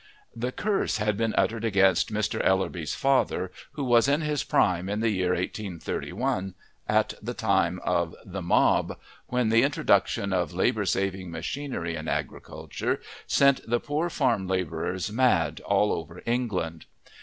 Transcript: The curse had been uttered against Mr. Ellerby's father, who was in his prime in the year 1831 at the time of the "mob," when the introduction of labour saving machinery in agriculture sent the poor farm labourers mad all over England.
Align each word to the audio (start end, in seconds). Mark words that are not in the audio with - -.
The 0.35 0.51
curse 0.51 0.97
had 0.97 1.15
been 1.15 1.35
uttered 1.37 1.63
against 1.63 2.11
Mr. 2.11 2.43
Ellerby's 2.43 2.95
father, 2.95 3.51
who 3.73 3.83
was 3.83 4.07
in 4.07 4.21
his 4.21 4.43
prime 4.43 4.89
in 4.89 4.99
the 4.99 5.11
year 5.11 5.35
1831 5.35 6.55
at 6.89 7.13
the 7.21 7.35
time 7.35 7.79
of 7.83 8.15
the 8.25 8.41
"mob," 8.41 8.97
when 9.27 9.49
the 9.49 9.61
introduction 9.61 10.33
of 10.33 10.53
labour 10.53 10.87
saving 10.87 11.29
machinery 11.29 11.95
in 11.95 12.07
agriculture 12.07 12.99
sent 13.27 13.69
the 13.69 13.79
poor 13.79 14.09
farm 14.09 14.47
labourers 14.47 15.11
mad 15.11 15.59
all 15.65 15.91
over 15.93 16.23
England. 16.25 16.85